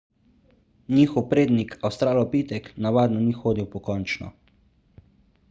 njihov 0.95 1.27
prednik 1.33 1.75
avstralopitek 1.89 2.71
navadno 2.87 3.23
ni 3.27 3.37
hodil 3.45 3.69
pokončno 3.77 4.33